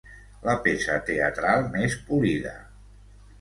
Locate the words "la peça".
0.45-0.95